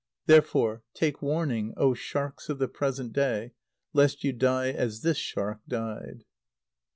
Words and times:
Therefore 0.25 0.81
take 0.95 1.21
warning, 1.21 1.75
oh! 1.77 1.93
sharks 1.93 2.49
of 2.49 2.57
the 2.57 2.67
present 2.67 3.13
day, 3.13 3.51
lest 3.93 4.23
you 4.23 4.33
die 4.33 4.71
as 4.71 5.01
this 5.03 5.17
shark 5.17 5.59
died! 5.67 6.25